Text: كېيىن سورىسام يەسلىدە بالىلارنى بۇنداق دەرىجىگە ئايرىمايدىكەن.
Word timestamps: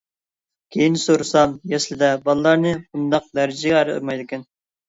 كېيىن 0.75 0.95
سورىسام 1.01 1.53
يەسلىدە 1.73 2.09
بالىلارنى 2.25 2.73
بۇنداق 2.81 3.31
دەرىجىگە 3.41 3.77
ئايرىمايدىكەن. 3.83 4.47